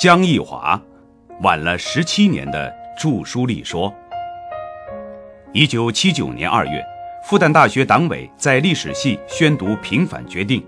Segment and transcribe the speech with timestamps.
[0.00, 0.80] 江义华，
[1.42, 3.94] 晚了十七年的著书立说。
[5.52, 6.82] 一九七九年二月，
[7.22, 10.64] 复旦大学党委在历史系宣读平反决定，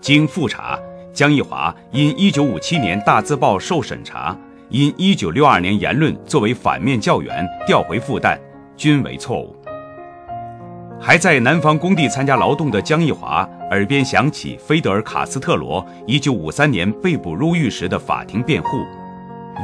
[0.00, 0.78] 经复查，
[1.12, 4.38] 江义华因一九五七年大字报受审查，
[4.68, 8.38] 因一九六二年言论作为反面教员调回复旦，
[8.76, 9.56] 均为错误。
[11.04, 18.86] 还在南方工地参加劳动的江义华耳边响起菲德尔·卡斯特罗1953年被捕入狱时的法庭辩护：“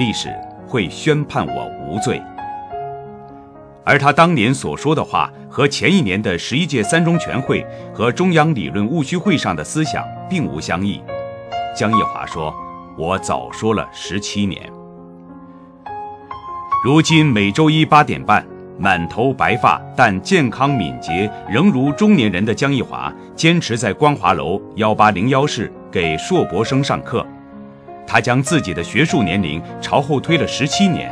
[0.00, 0.34] 历史
[0.66, 2.20] 会宣判我无罪。”
[3.86, 11.00] 而他当年所说的话和前一年的十一届三中全会和中央理论务虚会上的思想并无相异。
[11.72, 12.52] 江义华说
[12.98, 14.60] ：“我早说了十七年。”
[16.84, 18.57] 如今每周一八点半。
[18.78, 27.26] 满头白发但健康敏捷，仍如中年人的江一华，坚持在光华楼幺八零幺室给硕博生上课。
[28.06, 31.10] 他将自己的学术年龄朝后推了十七年。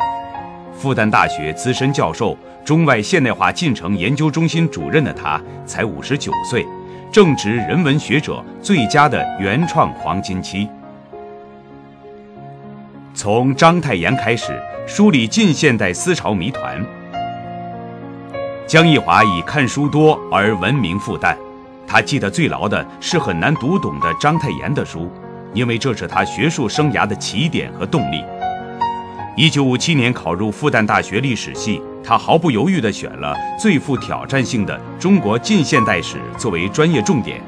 [0.72, 6.64] 复旦大学资深教授、中外现代化进程研究中心主任的他，才五十九岁，
[7.10, 10.68] 正值人文学者最佳的原创黄金期。
[13.12, 16.84] 从章太炎开始梳理近现代思潮谜团。
[18.66, 21.36] 江一华以看书多而闻名复旦，
[21.86, 25.08] 他记得最牢的是很难读懂的章太炎的书，
[25.54, 28.24] 因为这是他学术生涯的起点和动力。
[29.36, 37.40] 一九五七年考入复旦大学历史系，他毫不犹豫地选了最富挑战性的中国近现代史作为专业重点，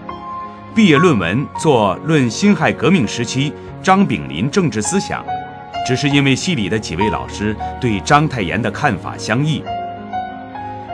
[0.73, 3.53] 毕业论文做论辛亥革命时期
[3.83, 5.25] 张炳麟政治思想，
[5.85, 9.65] 只是因为系里的几位老师对章太炎的看法相异。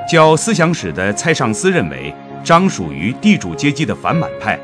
[0.06, 4.58] 教思想史的蔡尚思认为张属于地主阶级的反满派，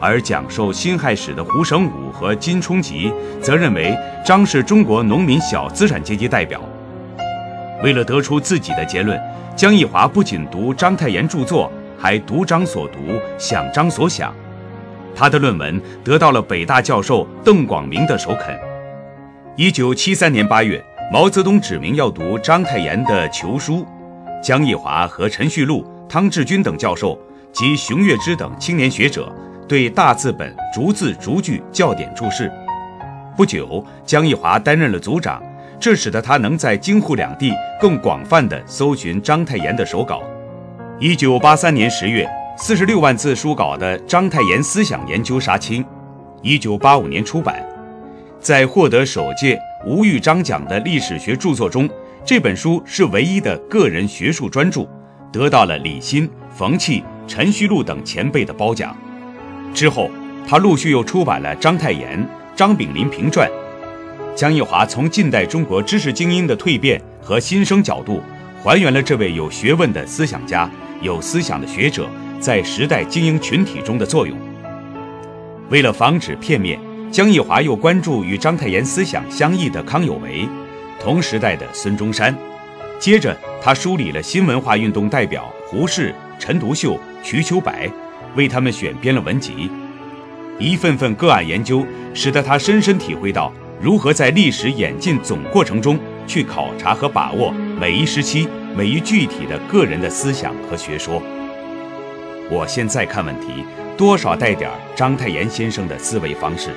[0.00, 6.62] 而讲授辛亥史的胡绳武和金冲吉则认为张是中国农民小资产阶级代表。
[7.82, 9.20] 为了得出自己的结论，
[9.54, 12.98] 江义华不仅读章太炎著作，还读张所读，
[13.38, 14.34] 想张所想。
[15.14, 18.58] 他的论文得到了北大教授邓广明的首肯。
[19.54, 20.82] 一九七三年八月，
[21.12, 23.80] 毛泽东指明要读章太炎的《求书》。
[24.42, 27.16] 江义华和陈旭路、汤志军等教授
[27.52, 29.32] 及熊月之等青年学者
[29.68, 32.50] 对大字本逐字逐句校点注释。
[33.36, 35.40] 不久，江义华担任了组长，
[35.78, 40.20] 这使得他能在京沪两地更广泛地搜寻章太炎的手稿。
[40.98, 45.84] 一九八三年十月，四十六万字书稿的《章太炎思想研究》杀青，
[46.42, 47.64] 一九八五年出版。
[48.40, 51.88] 在获得首届吴玉章奖的历史学著作中。
[52.24, 54.86] 这本书是唯一的个人学术专著，
[55.32, 58.96] 得到了李欣、冯契、陈旭路等前辈的褒奖。
[59.74, 60.08] 之后，
[60.46, 62.24] 他陆续又出版了章太炎、
[62.54, 63.50] 张炳麟评传。
[64.36, 68.22] 江一华从近代中国知识精英的蜕变和新生角度，
[68.62, 74.38] 还原了这位有学问的思想家、有思想的学者在时代精英群体中的作用。
[75.70, 76.78] 为了防止片面，
[77.10, 80.46] 江一华又关注与章太炎思想相异的康有为。
[81.02, 82.32] 同时代的孙中山，
[83.00, 87.90] 接着他梳理了新文化运动代表胡适、陈独秀、瞿秋白，
[88.36, 89.68] 为他们选编了文集。
[90.60, 98.46] 一份份个案研究，使得他深深体会到如何在历史演进总过程中去考察和把握每一时期
[98.76, 101.20] 每一具体的个人的思想和学说。
[102.48, 103.64] 我现在看问题，
[103.96, 106.70] 多少带点章太炎先生的思维方式。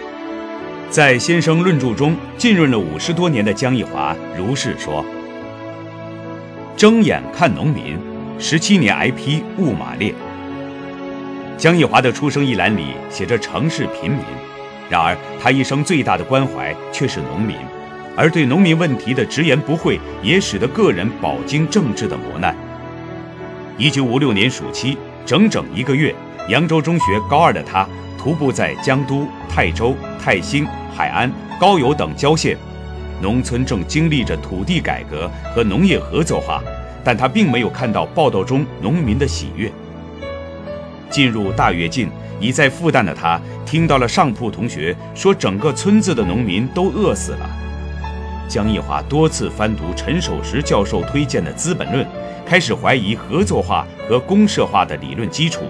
[0.90, 5.04] 在先生论著中浸润了五十多年的江一华如是说
[6.78, 7.98] ：“睁眼看农民，
[8.40, 10.14] 十七年挨批误马列。”
[11.58, 14.22] 江一华的出生一栏里写着城市贫民，
[14.90, 17.58] 然而他一生最大的关怀却是农民，
[18.16, 22.56] 而对农民问题的直言不讳，也使得个人饱经政治的磨难。
[23.78, 26.16] 一九五六年暑期，整整一个月，
[26.48, 27.86] 扬州中学高二的他
[28.26, 30.66] 徒步在江都、泰州、泰兴。
[30.92, 32.58] 海安、高邮等郊县，
[33.22, 36.60] 农村正经历着土地改革和农业合作化，
[37.04, 39.72] 但他并没有看到报道中农民的喜悦。
[41.08, 47.48] 进入大跃进，已在复旦的他，听到了上铺同学说，整个村子的农民都饿死了。
[48.48, 52.04] 江一华多次翻读陈守石教授推荐的《资本论》，
[52.44, 55.66] 开始怀疑合作化和公社化的理论基础。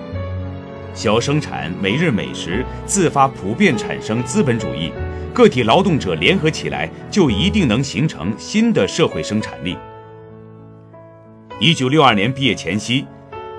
[0.95, 4.91] 小生产、每日美食自发普遍产生资本主义。
[5.33, 9.77] 个体劳动者联合起来，就一定能形成新的社会生产力。
[11.59, 13.05] 一九六二年毕业前夕，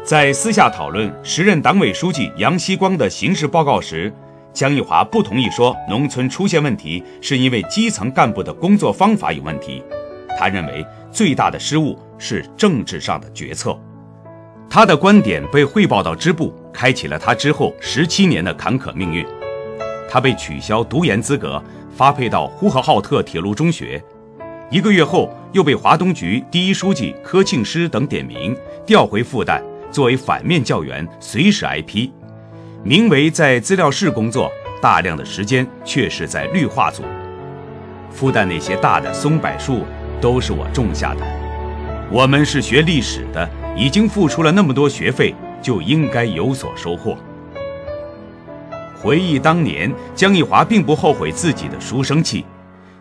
[0.03, 4.11] 在私下讨论时任党委书记杨希光的形势报告时，
[4.55, 9.83] 江一华不同意说农村出现问题是因为基层干部的工作方法有问题，
[10.39, 13.79] 他认为最大的失误是政治上的决策。
[14.69, 19.27] 他的观点被汇报到支部，开启了他之后十七年的坎坷命运。
[20.11, 21.63] 他被取消读研资格，
[21.97, 24.03] 发配到呼和浩特铁路中学。
[24.71, 32.13] 一个月后，又被华东局第一书记柯庆施等点名调回复旦，作为反面教员，随时挨批。
[32.85, 34.53] 名为在资料室工作，
[34.83, 37.03] 大量的时间却是在绿化组。
[38.11, 39.85] 复旦那些大的松柏树
[40.21, 41.27] 都是我种下的。
[42.11, 47.17] 我们是学历史的，已经付出了那么多学费，就应该有所收获。
[48.95, 52.45] 回忆当年，江一华并不后悔自己的书生气。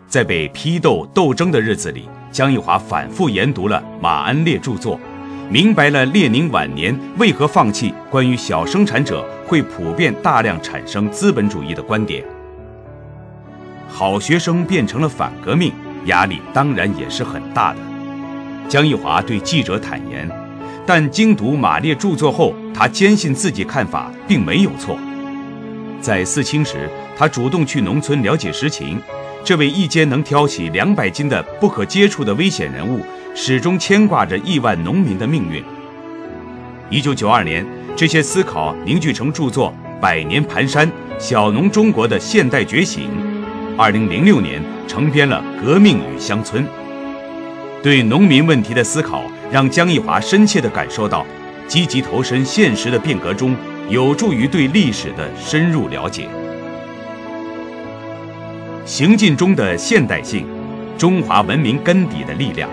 [0.06, 5.00] 在被批斗斗争的日子里，江一华反复研读了马恩列著作，
[5.50, 12.24] 明白了列宁晚年为何放弃关于小生产者会普遍大量产生资本主义的观点。
[13.88, 15.72] 好学生变成了反革命，
[16.04, 17.80] 压力当然也是很大的。
[18.68, 20.30] 江一华对记者坦言，
[20.86, 24.96] 但精读马列著作后，他坚信自己看法并没有错。
[26.00, 29.00] 在四清时，他主动去农村了解实情。
[29.42, 33.00] 这位一肩能挑起两百斤的不可接触的危险人物，
[33.34, 35.62] 始终牵挂着亿万农民的命运。
[36.88, 37.66] 一九九二年，
[37.96, 40.88] 这些思考凝聚成著作《百年盘山：
[41.18, 43.04] 小农中国的现代觉醒》。
[43.76, 46.64] 二零零六年，成编了《革命与乡村》。
[47.86, 51.24] 对农民问题的思考，让江一华深切地感受到，
[51.68, 53.54] 积极投身现实的变革中，
[53.88, 56.28] 有助于对历史的深入了解。
[58.84, 60.48] 行进中的现代性，
[60.98, 62.68] 中华文明根底的力量。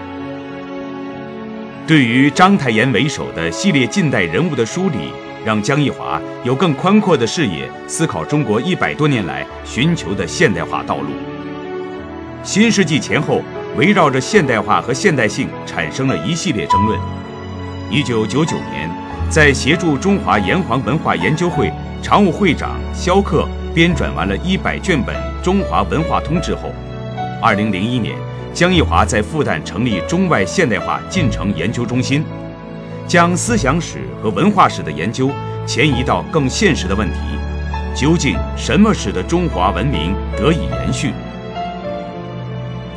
[1.85, 5.11] 对于章太炎为首的系列近代人物的梳理，
[5.45, 11.11] 让江一华有更宽阔的视野思考中国一百多年来寻求的现代化道路。
[12.41, 13.43] 新世纪前后，
[13.77, 16.99] 围绕着现代化和现代性产生了一系列争论。
[17.89, 18.89] 一九九九年，
[19.29, 21.71] 在协助中华炎黄文化研究会
[22.01, 23.47] 常务会长萧克。
[23.73, 26.71] 编撰完了一百卷本《中华文化通志》后，
[27.41, 28.15] 二零零一年，
[28.53, 32.23] 江一华在复旦成立中外现代化进程研究中心，
[33.07, 35.31] 将思想史和文化史的研究
[35.65, 37.17] 前移到更现实的问题：
[37.95, 41.11] 究竟什么使得中华文明得以延续？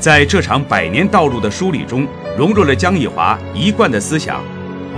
[0.06, 2.06] 在这场百年道路的梳理中，
[2.38, 4.40] 融入了江一华一贯的思想：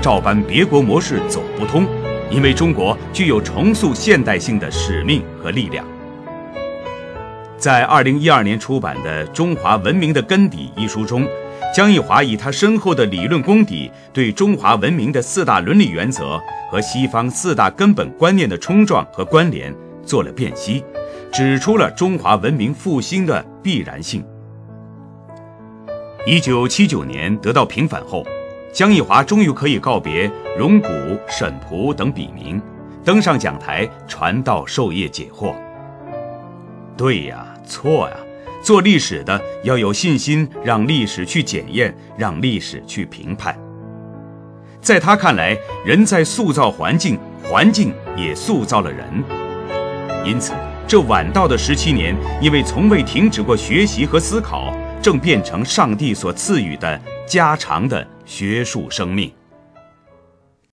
[0.03, 1.87] 照搬别国模式走不通。
[2.31, 5.83] 因为中国具有重塑现代性的使命和力量。
[7.57, 11.27] 在二零一二年出版的《中华文明的根底》一书中，
[11.75, 16.39] 江一华以他深厚的理论功底，对中华文明的四大伦理原则
[16.71, 19.75] 和西方四大根本观念的冲撞和关联
[20.05, 20.85] 做了辨析，
[21.33, 24.23] 指出了中华文明复兴的必然性。
[26.31, 28.23] 一九七九年得到平反后。
[28.71, 30.87] 江一华终于可以告别荣谷、
[31.27, 32.61] 沈仆等笔名，
[33.03, 35.55] 登上讲台传道授业解惑。
[36.99, 38.17] 对呀，错呀，
[38.63, 43.59] 做历史的要有信心，让历史去检验，让历史去评判。
[44.83, 49.25] 在他看来，人在塑造环境，环境也塑造了人。
[50.27, 50.53] 因此，
[50.87, 54.71] 这晚到的十七年，因为从未停止过学习和思考，
[55.03, 57.01] 正变成上帝所赐予的。
[57.29, 59.31] 加长的学术生命。